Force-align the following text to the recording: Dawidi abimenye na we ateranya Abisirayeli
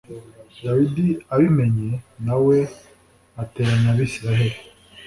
Dawidi 0.63 1.05
abimenye 1.33 1.91
na 2.25 2.35
we 2.45 2.57
ateranya 3.43 3.89
Abisirayeli 3.93 4.59